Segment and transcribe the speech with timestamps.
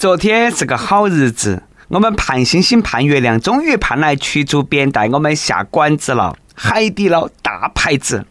[0.00, 6.34] 昨天是个好日子，我们盼星星盼月亮，终于盼来曲主编带我们下馆子了。
[6.54, 8.24] 海底捞大牌子，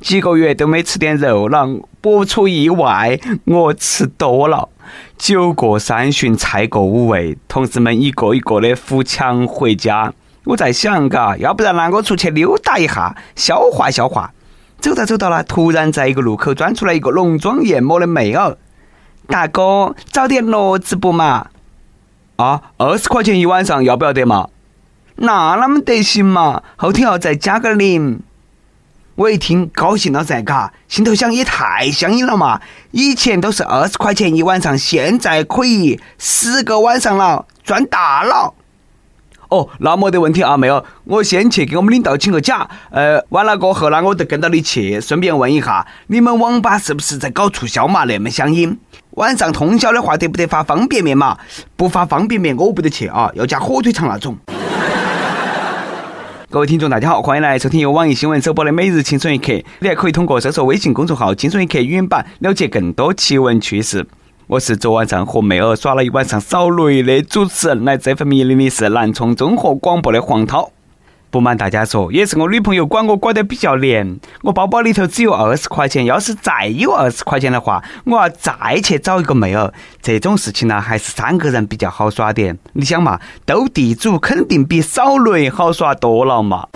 [0.00, 1.66] 几个月都没吃点肉了，
[2.00, 4.68] 不出意外，我吃多了。
[5.16, 10.12] 酒过三巡，菜过五味，同事们一个一个的扶墙回家。
[10.44, 14.32] 我在想，嘎，要不然呢，我出去溜达一下，消化消化。
[14.78, 18.56] 走到走到了，突然在一个路口钻出来一个浓妆艳抹的妹儿。
[19.28, 21.48] 大哥，找点乐子不嘛？
[22.36, 24.48] 啊，二十块钱一晚上，要不要得嘛？
[25.16, 26.62] 那那么得行嘛？
[26.76, 28.20] 后天要再加个零。
[29.16, 32.60] 我一听高兴了噻，嘎，心头想也太香了嘛！
[32.92, 38.54] 以前都是二十块钱一晚上，现在可以十个晚上了，赚大了。
[39.48, 42.68] 哦，那没得问题啊，妹儿，我先去给我们领导请个假。
[42.90, 48.04] 呃，完了过后呢，我就跟到你去，顺便问一下，你们网吧是不是在搞促销嘛？
[48.04, 48.78] 那么相应。
[49.12, 51.38] 晚上通宵的话，得不得发方便面嘛？
[51.76, 54.36] 不发方便面，我不得去啊，要加火腿肠那种。
[56.50, 64.06] 各位听众，大家好，欢迎来收听由网易新闻首播的《每日轻松一刻》，你还可以通过搜索微信公众号“轻松一刻”语音版了解更多奇闻趣事。
[64.48, 70.70] 我是昨晚上和妹儿耍了一晚上扫雷的主持人，来这份命令的是南充综合广播的黄涛。
[71.28, 74.18] 不瞒大家说，也是我女朋友管我管得比较严。
[74.44, 79.70] 我包包里头只有二十块钱，要是再有二十块钱的话，我要再去找一个妹儿。
[80.00, 82.58] 这种事情呢，还是三个人比较好耍点。
[82.72, 86.66] 你想嘛，斗地主肯定比扫雷好耍多了嘛。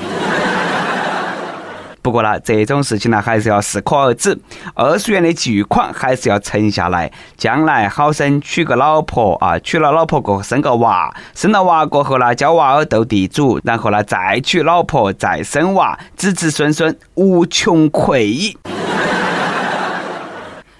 [2.02, 4.36] 不过呢，这种事情呢，还是要适可而止。
[4.74, 9.56] 二十元的巨款还是要存下来，将来好生娶个老婆啊！
[9.60, 18.58] 娶了老婆过后生个娃，生了娃过后呢，教娃儿斗地主，然后呢再娶老婆，再生娃，子子孙孙无穷匮矣。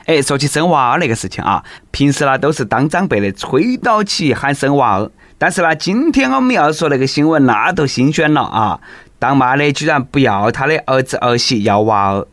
[0.06, 1.62] 哎，说起生娃儿那个事情啊，
[1.92, 8.80] 平时呢都是当长辈的催到起喊生娃儿，但是呢，今天我们要说那个新闻，那都新鲜了啊！
[9.22, 12.26] 当妈的居然不要他的儿子儿媳要娃儿。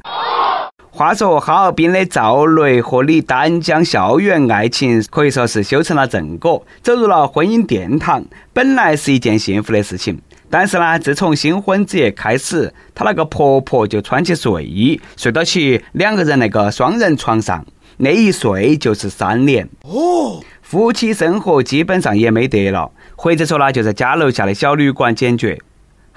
[0.90, 8.26] 话说哈尔滨的赵雷和李丹将校园爱情可以说是修成了正果，走入了婚姻殿堂。
[8.54, 17.64] 本来是一件幸福的事情，但是呢，自从新婚之夜开始，她那个婆婆就穿起睡衣睡到起两个人那个双人床上，
[17.98, 19.70] 那一睡就是三年。
[19.84, 25.60] 哦，夫妻生活基本上也没得了，或者说呢，就在家楼下的小旅馆解决。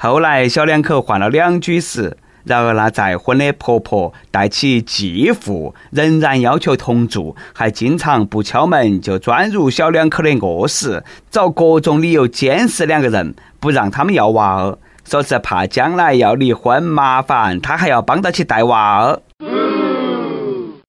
[0.04, 14.76] 后来小两口换了两居室，然而那再婚的婆婆带起继父，仍然要求同住，还经常不敲门就钻入小两口的卧室，找各种理由监视两个人，不让他们要娃儿，
[15.08, 19.22] 说是怕将来要离婚麻烦，他还要帮到起带娃儿。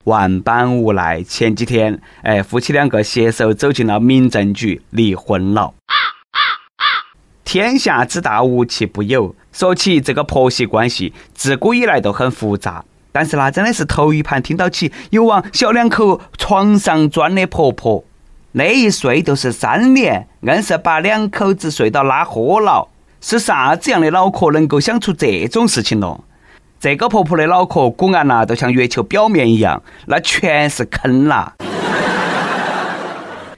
[0.05, 5.75] 万般无奈，前几天，哎，夫妻两个携手走进了民政局，离婚了。
[7.53, 9.35] 天下之大，无奇不有。
[9.51, 12.83] 说起这个婆媳关系，自古以来都很复杂。
[13.11, 18.03] 但是那真的是头一盘听到起有往小两口床上钻的婆婆，
[18.53, 22.87] 那一睡都是三年，硬是把两口子睡到拉豁了。
[23.21, 26.23] 是啥子样的脑壳能够想出这种事情咯？
[26.79, 31.53] 这个婆婆的脑壳骨干呐，都像月球表面一样，那全是坑啦。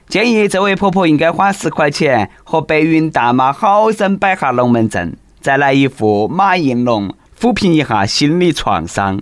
[0.08, 9.20] 建议这位婆婆应该花十块钱和白云大妈好生摆下龙门阵，再来一副马应龙，抚平一下心理创伤。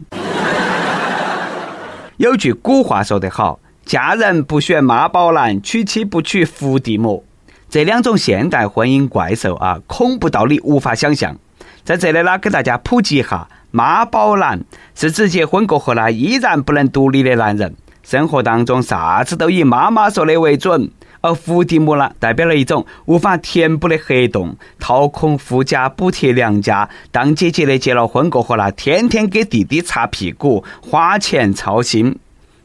[2.18, 7.24] 有句古话说得好：“嫁人不选妈宝男，娶妻不娶伏地魔。”
[7.70, 11.36] 这两种现代婚姻怪兽啊，恐怖到你无法想象。
[11.82, 14.62] 在这里呢，给大家普及一下：妈宝男
[14.94, 17.74] 是指结婚过后呢依然不能独立的男人。
[18.04, 20.90] 生活当中啥子都以妈妈说的为准，
[21.22, 26.88] 而伏地魔呢，代表了一种无法填补的黑洞，掏空夫家补贴娘家。
[27.10, 32.18] 当姐姐的结了婚过后呢，天天给弟弟擦屁股，花钱操心。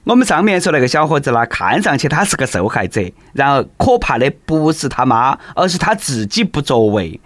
[0.03, 3.01] 我们上面说那个小伙子呢，看上去他是个受害者，
[3.31, 7.19] 然而可怕的不是他妈，而是他自己不作为，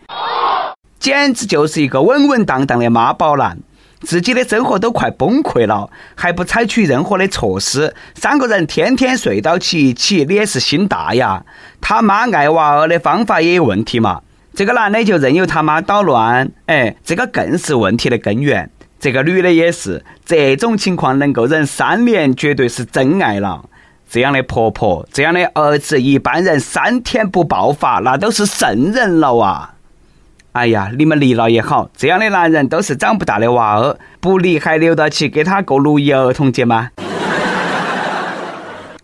[1.00, 3.58] 简直就是一个稳稳当当的妈宝男。
[4.04, 11.44] 自己的生活都快崩溃了，还不采取任何的措施，三个人天天睡到起一起，你也是心大呀！
[11.82, 14.22] 他妈爱娃儿的方法也有问题嘛？
[14.54, 18.70] 这个男的就任由他妈捣乱，哎，这个更是问题的根源。
[19.00, 23.66] 这个女的也是，这种情况能够忍三年，绝对是真爱了。
[24.10, 29.74] 这样的婆婆，这样的儿子，一般人三天不爆发，那都是圣人了啊！
[30.54, 36.92] 哎呀，你们离了也好，这样的男人都是长不大的娃儿，不离还留到起给他过六一儿童节吗？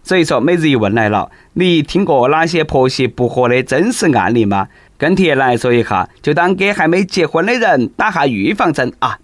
[0.04, 4.68] 所以说，每日一问来了，你听过哪些婆媳不和的真实案例吗？
[4.98, 9.18] 跟帖来说一下，就当给还没结婚的人打下预防针啊！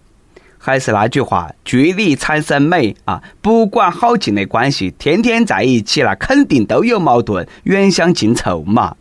[0.58, 3.22] 还是那句话，距离产生美啊！
[3.40, 8.96] 不管好近的关系，天天在一起，那肯定都有矛盾，远香近臭嘛。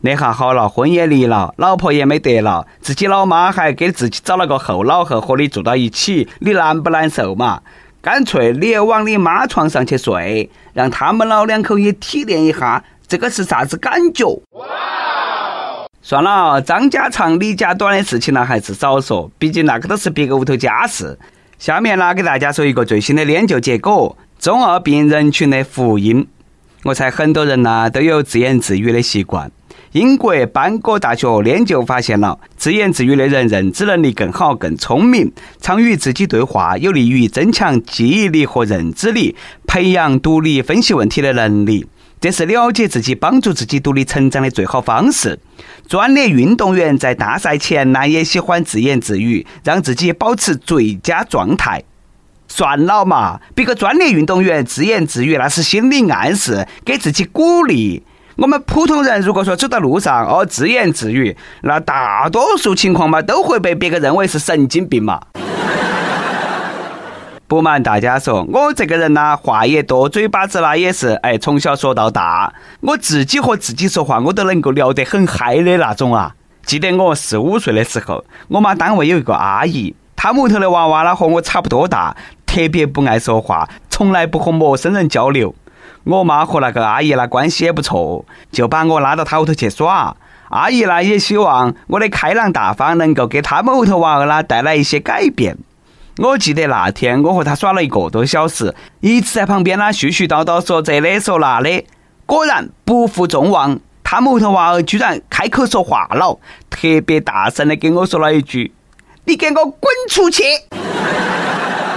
[0.00, 7.60] 那下好了，婚也离了，老婆也没得了，自己老妈还给自己找了个后老后和你住到一起，你难不难受嘛？
[8.00, 14.24] 干脆你也往你妈床上去睡，让他们老两口也体验一下这个是啥子感觉。
[14.52, 14.66] 哇
[16.00, 21.18] 算了，张家长李家短的事情呢，还是少说，毕竟那个都是别个屋头家事。
[21.58, 26.28] 下面呢，给大家说一个最新的研究结果：中二病人群的福音。
[26.84, 29.50] 我猜很多人呢都有自言自语的习惯。
[29.92, 39.34] 英国班戈大学研究发现了，自言自语的人认知能力更好、更聪明，常与自己对话，有利于增强记忆力和认知力，
[39.66, 41.86] 培养独立分析问题的能力。
[42.20, 45.38] 这是了解自己、帮助自己独立成长的最好方式。
[45.86, 51.82] 专业运动员在大赛前呢，也喜欢自言自语，让自己保持最佳状态。
[52.48, 58.02] 算了嘛，别个专业运动员自言自语那是心理暗示，给自己鼓励。
[58.38, 65.20] 我们普通人如果说走到路上哦自言自语，那大多数情况嘛都会被别个认为是神经病嘛。
[67.48, 76.36] 不瞒大家说，我这个人呢话也多，嘴巴子呢也是哎从小说到大，我自己和自己说话我都能够聊得很嗨的那种啊。
[76.64, 85.52] 记得我四五岁的时候，我妈单位有一个阿姨，她屋头的娃娃呢和我差不多大，特别不爱说话，从来不和陌生人交流。
[86.08, 90.16] 我妈和那个阿姨呢关系也不错，就把我拉到她屋头去耍。
[90.48, 95.58] 阿姨呢也希望我的开朗大方能够给他们屋头娃儿呢带来一些改变。
[96.16, 101.84] 我记得那天我和她耍了一个多小时，一直在旁边呢絮絮叨叨说这的说那的。
[102.24, 106.40] 果然不负众望，他们屋头娃儿居然开口说话了，
[106.70, 108.72] 特别大声的跟我说了一句
[109.26, 110.42] ：“你给我滚出去！”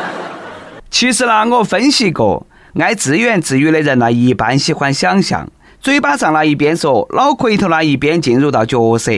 [0.91, 2.45] 其实呢，我分析过。
[2.79, 5.49] 爱自言自语的人呢，一般喜欢想象，
[5.81, 9.11] 嘴巴上呢一边说，脑壳里头呢一边进入到角色。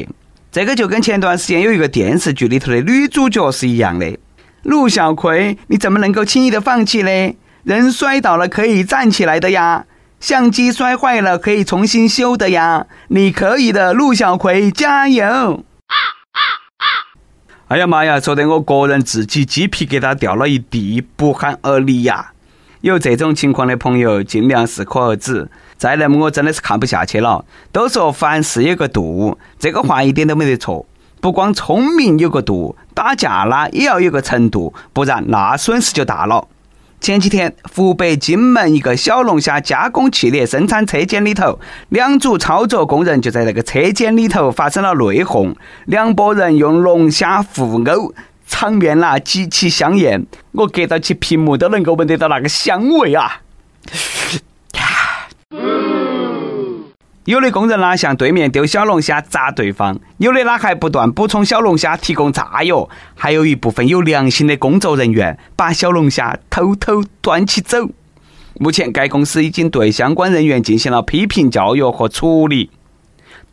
[0.51, 4.17] 这个就跟前段时间有一个电视剧里头的女主角是一样的。
[4.63, 7.35] 陆小葵，你怎么能够轻易的放弃呢？
[7.63, 9.85] 人摔倒了可以站起来的呀，
[10.19, 15.63] 相机摔坏了可以重新修的呀，你可以的，陆小葵，加油！
[17.69, 22.32] 哎呀妈呀，说得我个人自己鸡皮疙瘩掉了一地，不寒而栗呀。
[22.83, 25.49] 有这种情况的朋友，尽量适可而止。
[25.77, 27.45] 再那么，我真的是看不下去了。
[27.71, 30.85] 都说凡事有个度，这个话一点都没得错。
[31.21, 36.45] 不光聪明有个度，打架啦也要有个程度，不然那损失就大了。
[36.99, 41.57] 前几天，湖北荆门一个小龙虾加工企业生产车间里头，
[41.87, 48.13] 两组操作工人就在那个车间里头发生了内讧，两拨人用龙虾互殴。
[48.53, 53.41] 场面啦极其香艳，我隔到起屏幕都能够闻得到那个香味啊！
[57.25, 67.89] 有的工人呢向对面丢小龙虾砸对方，有的呢还不断补充小龙虾提供炸药，还有一部分有良心的工作人员把小龙虾偷偷端起走。
[68.59, 72.69] 目前该公司已经对相关人员进行了批评教育和处理。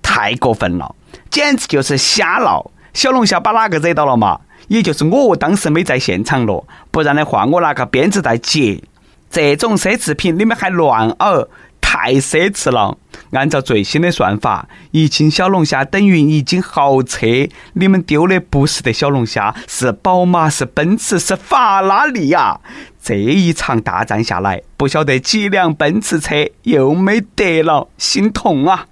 [0.03, 0.94] 太过分了，
[1.31, 2.70] 简直就是瞎闹！
[2.93, 4.41] 小龙虾把哪个惹到了嘛？
[4.70, 8.81] 也就是我当时没在现场咯，不然的话我拿个鞭子在接。
[9.29, 11.48] 这种奢侈品你们还乱哦，
[11.81, 12.96] 太奢侈了。
[13.32, 17.27] 按照最新的算法，一斤小龙虾等于一斤豪车。
[17.72, 22.60] 你们丢的不是的小龙虾，是宝马，是奔驰，是法拉利呀！
[23.03, 28.86] 这一场大战下来，不晓得几辆奔驰车又没得了，心痛啊！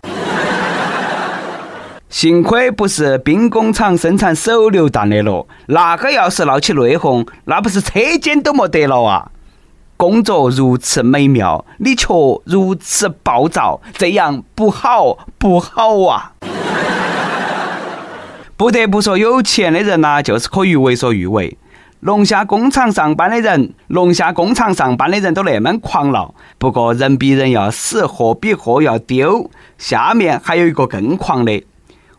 [2.08, 9.30] 幸亏不是兵工厂生产手榴弹的咯，那个要是闹起内讧，那不是车间都没得了啊！
[9.98, 12.06] 工作如此美妙，你却
[12.44, 16.32] 如此暴躁，这样不好不好啊！
[18.56, 21.58] 不得不说，有钱的人呐，就是可以为所欲为。
[22.00, 29.50] 龙虾工厂上班的人，龙虾工厂上班的人都那么狂闹，不过人比人要死，货比货要丢。
[29.76, 31.62] 下面还有一个更狂的。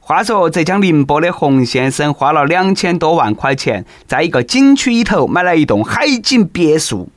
[0.10, 7.08] 话说，浙江宁波的洪先生花了两千多万块钱，在一个景区里头买了一栋海景别墅。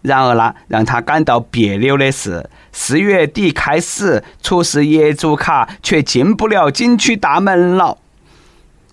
[0.00, 7.98] 然而呢，让他感到别扭的是，四月底开始出示业主卡，却进不了景区大门了。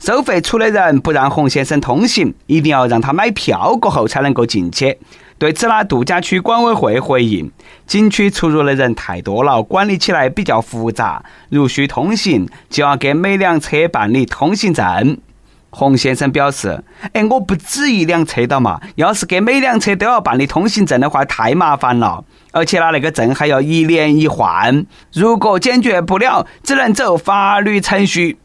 [0.02, 4.98] 收费处的人不让洪先生通行，一定要让他买票过后才能够进去。
[5.38, 7.52] 对此呢，度假区管委会回应：
[7.86, 11.24] 景区出入的人太多了，管理起来比较复杂。
[11.50, 15.18] 如需通行，就要给每辆车办理通行证。
[15.72, 22.24] 洪先生表示：“哎，我不止一辆车的嘛，要是给每辆车都要办理通行证的话，太麻烦了。
[22.54, 24.86] 而且呢，那个证还要一年一换。
[25.12, 28.38] 如果解决不了，只能走法律程序。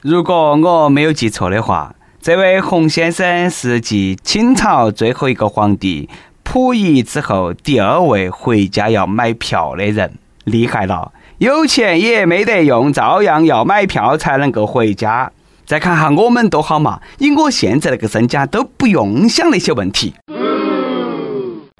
[0.00, 6.06] 如果我没有记错的话，这位洪先生是继清朝最后一个皇帝
[6.44, 10.12] 溥仪之后第二位回家要买票的人，
[10.44, 11.12] 厉害了！
[11.38, 15.32] 有钱也没得用，照样要买票才能够回家。”
[15.64, 17.00] 再看哈我们多好嘛！
[17.16, 20.12] 以我现在那个身家都不用想那些问题。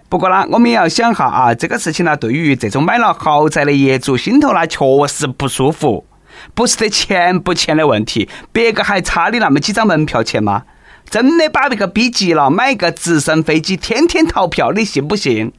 [0.09, 6.07] 不过呢，我们也要想哈啊，这个事情呢，对于这种买了豪宅的业主，心头呢确实不舒服。
[6.55, 10.65] 不是得钱不钱的问题，别个还差你那么几张门票钱吗？
[11.09, 15.53] 真的把别个逼急了，买个直升飞机，天天逃票，你信不信？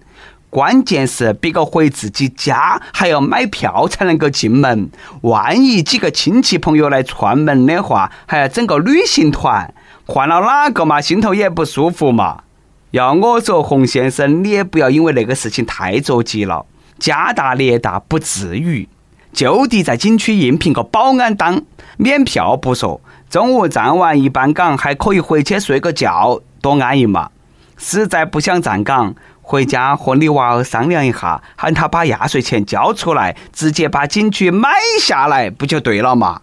[0.49, 4.89] 关键是别个回自己家还要买票才能够进门，
[5.21, 9.73] 万一几个亲戚朋友来串门的话，还要整个旅行团，
[10.05, 12.43] 换了哪个嘛，心头也不舒服嘛。
[12.91, 16.65] 要我说，洪先生，你也不要因为那个事情太着急了，
[16.99, 18.89] 家大业大不至于，
[19.33, 21.61] 就地在景区应聘个保安当，
[21.97, 27.29] 免票不说，中午站完一班岗还可以回去睡个觉，多安逸嘛。
[27.77, 29.15] 实在不想站岗。
[29.43, 34.69] 回家和你娃儿商量一下，喊他把压岁钱交出来，直接把景区买
[35.01, 36.41] 下来，不就对了嘛？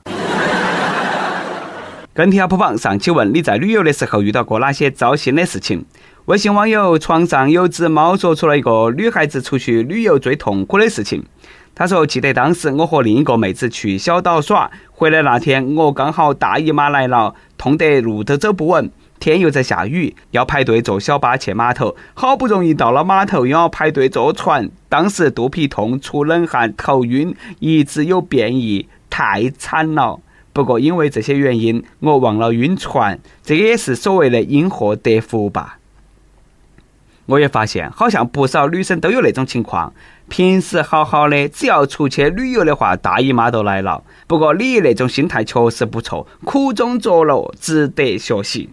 [2.12, 5.86] 跟帖普榜上期问：你在旅游的时候遇到过哪些糟心的事情？
[6.26, 11.24] 微信网友床上有只猫说出了一个女孩子出去旅游最痛苦的事情。
[11.78, 18.90] 他说：记得当时我和另一个妹子去小岛耍，回来那天我刚好大姨妈来了，痛得路都走不稳。
[19.20, 21.94] 天又在下雨，要排队坐小巴去码头。
[22.14, 24.68] 好不容易到了码头，又要排队坐船。
[24.88, 30.18] 当时肚皮痛、出冷汗、头晕，一直有便意，太惨了。
[30.52, 35.78] 不过因为这些原因，我忘了晕船，这也是所谓的因祸得福吧。
[37.26, 39.92] 我也发现，好像不少女生都有那种情况。
[40.28, 44.02] 平时好好的，只要出去旅游的话，大姨妈都来了。
[44.26, 48.70] 不过你那种心态确实不错，苦中作乐，值得学习。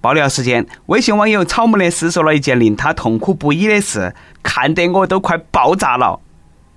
[0.00, 6.20] 爆料时间，微信网友草木的私说了一件令他痛苦不已的事，看得我都快爆炸了。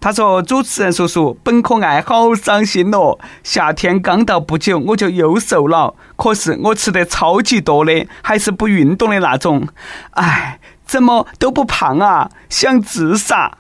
[0.02, 3.20] 他说：“主持人叔叔，本可爱好伤心哦。
[3.44, 9.68] 夏天刚到不久，我就又瘦了，可是我吃的超级多的，还是不运动的那种。
[10.12, 12.32] 哎，怎么都不胖啊？
[12.50, 13.58] 想自杀。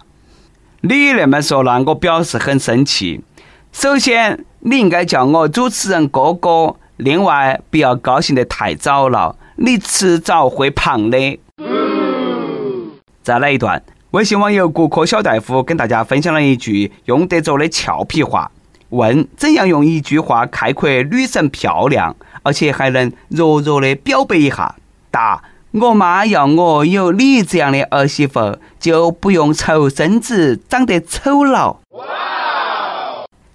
[0.81, 3.21] 你那么说，让我表示很生气。
[3.71, 6.75] 首先，你应该叫我主持人哥哥。
[6.97, 11.37] 另外，不要高兴得太早了。”你迟早会胖的。
[13.21, 18.49] 再来一段，微信网友骨科小大夫跟大家分享了一句用得着的俏皮话：
[18.91, 24.73] 问怎样用一句话概括女神漂亮，而且还能弱弱的表白一下？
[25.11, 31.77] 答：我妈要我有你这样的儿媳妇，就不用愁身子，长得丑了。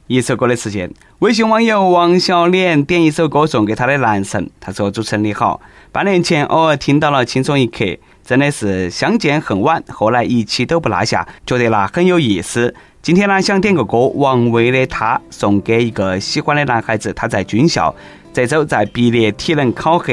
[0.06, 4.49] 一首歌的时间，微信网友王小脸点一首歌送给他的男神。
[4.61, 7.85] 他说：“主持人你好，半年前偶尔听到了《轻松一刻》，
[8.25, 9.83] 真的是相见恨晚。
[9.88, 12.73] 后来一期都不落下，觉得那很有意思。
[13.02, 17.12] 今天呢，想点个歌，王威的《他》，送给一个喜欢的男孩子。
[17.12, 17.92] 他在军校，
[18.33, 20.12] 这周在毕业体能考核。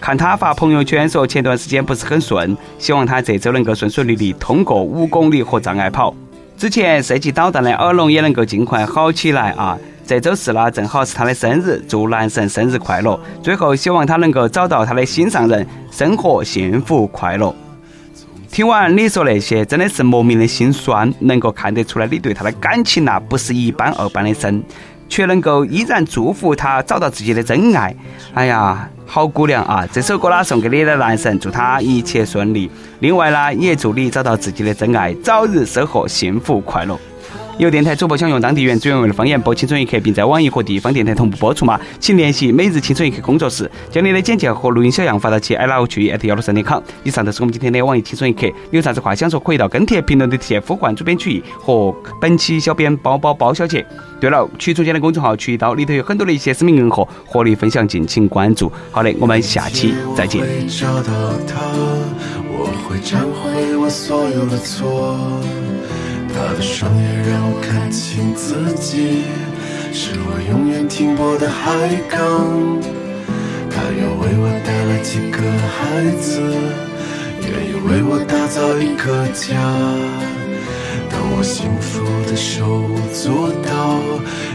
[0.00, 6.14] 看他发朋友圈说前段时间不是很顺，希望他这周能够顺顺利利通过五公里和障碍跑。”
[6.56, 9.78] 之前设计导弹的耳聋也能够尽快好起来啊！
[10.04, 13.18] 这周四呢，正好是他的生日，祝男神生日快乐！
[13.42, 17.54] 最后希望他能够找到他的心上人，生活幸福快乐。
[18.50, 24.60] 听完你说那些，真的是莫名的心酸，能够看得出来你对他的感情呐，不是一般二般的深。
[25.08, 27.94] 却能够依然祝福他找到自己的真爱。
[28.34, 29.86] 哎呀，好姑娘啊！
[29.90, 32.70] 这首歌呢送给你的男神，祝他一切顺利。
[33.00, 36.98] 另外呢，也祝你找到自己的真爱，早日收获幸福快乐。
[37.58, 41.78] 有电台主播想用当地原汁原味的方言播《青春一刻》，并在网易和地方电台同步播出吗？
[41.98, 46.80] 请联系每日青春一刻工作室，将你的简介和录音小样发到其 i love 去 at 幺六三点 com。
[47.02, 48.46] 以上就是我们今天的网易青春一刻。
[48.70, 53.84] 有啥子话想说，可以到跟帖评论里提前呼唤主编曲艺和本期小编包包包小姐。
[54.20, 58.70] 对了，曲总监的公众号曲一刀里头有很多的一些私密硬货，和你分享，敬请关注。
[58.92, 60.46] 好的，我们下期再见。
[60.68, 61.36] 他的
[66.78, 69.24] 双眼让我看清自己，
[69.92, 71.66] 是我永远停泊的海
[72.08, 72.78] 港。
[73.68, 75.42] 他又为我带来几个
[75.74, 76.40] 孩子，
[77.42, 79.58] 愿意为我打造一个家。
[81.10, 83.98] 当我幸福的手做到，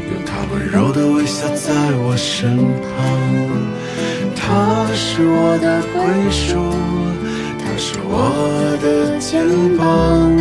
[0.08, 1.74] 有他温柔的微笑在
[2.08, 3.04] 我身旁。
[4.34, 6.00] 他是我的归
[6.32, 6.72] 属，
[7.60, 9.44] 他是我的肩
[9.76, 10.32] 膀，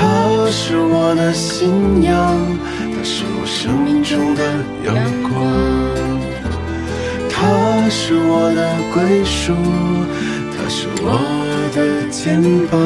[0.00, 0.06] 他
[0.50, 2.16] 是我的信仰，
[2.78, 4.42] 他是我生命中的
[4.86, 4.96] 阳
[5.28, 5.30] 光。
[7.28, 9.52] 他是我的归属，
[10.56, 11.20] 他是我
[11.74, 12.80] 的肩膀，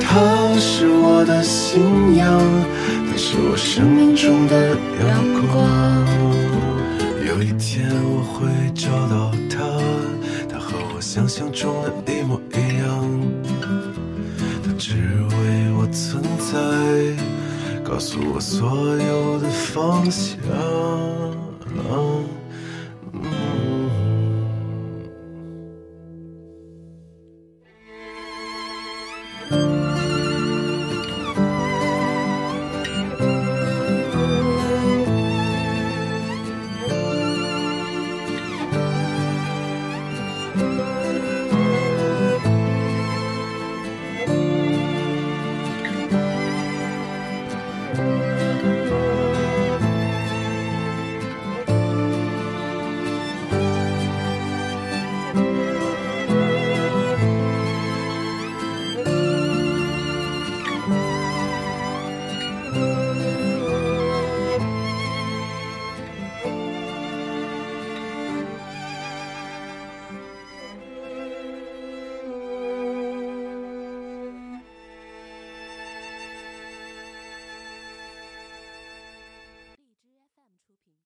[0.00, 2.40] 他是我的信仰，
[3.10, 5.10] 他是我生命中的阳
[5.50, 5.50] 光。
[7.26, 9.58] 有一天我会找到他，
[10.48, 12.22] 他和我想象中的一
[15.94, 16.56] 存在，
[17.84, 20.34] 告诉我所有的方向。